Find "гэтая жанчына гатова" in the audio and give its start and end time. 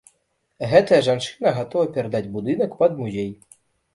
0.71-1.85